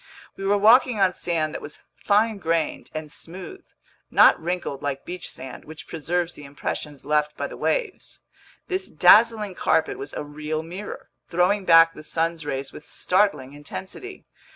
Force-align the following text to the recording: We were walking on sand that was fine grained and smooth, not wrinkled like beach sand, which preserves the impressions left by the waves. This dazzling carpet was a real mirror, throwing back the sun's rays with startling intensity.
We 0.35 0.45
were 0.45 0.57
walking 0.57 0.99
on 0.99 1.13
sand 1.13 1.53
that 1.53 1.61
was 1.61 1.83
fine 1.95 2.39
grained 2.39 2.89
and 2.95 3.11
smooth, 3.11 3.63
not 4.09 4.41
wrinkled 4.41 4.81
like 4.81 5.05
beach 5.05 5.29
sand, 5.29 5.63
which 5.63 5.87
preserves 5.87 6.33
the 6.33 6.43
impressions 6.43 7.05
left 7.05 7.37
by 7.37 7.45
the 7.45 7.55
waves. 7.55 8.21
This 8.67 8.87
dazzling 8.89 9.53
carpet 9.53 9.99
was 9.99 10.13
a 10.13 10.23
real 10.23 10.63
mirror, 10.63 11.11
throwing 11.29 11.65
back 11.65 11.93
the 11.93 12.01
sun's 12.01 12.47
rays 12.47 12.73
with 12.73 12.87
startling 12.87 13.53
intensity. 13.53 14.25